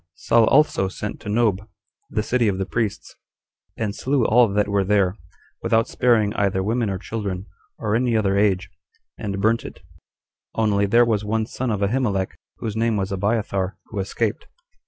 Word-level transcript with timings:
Saul 0.15 0.45
also 0.47 0.87
sent 0.87 1.19
to 1.19 1.29
Nob, 1.29 1.57
21 1.57 1.69
the 2.09 2.23
city 2.23 2.47
of 2.47 2.57
the 2.57 2.65
priests, 2.65 3.15
and 3.77 3.93
slew 3.93 4.25
all 4.25 4.47
that 4.51 4.67
were 4.67 4.83
there, 4.83 5.15
without 5.61 5.87
sparing 5.87 6.33
either 6.33 6.63
women 6.63 6.89
or 6.89 6.97
children, 6.97 7.45
or 7.77 7.95
any 7.95 8.17
other 8.17 8.35
age, 8.35 8.71
and 9.19 9.39
burnt 9.39 9.63
it; 9.63 9.83
only 10.55 10.87
there 10.87 11.05
was 11.05 11.23
one 11.23 11.45
son 11.45 11.69
of 11.69 11.83
Ahimelech, 11.83 12.33
whose 12.57 12.75
name 12.75 12.97
was 12.97 13.11
Abiathar, 13.11 13.77
who 13.91 13.99
escaped. 13.99 14.47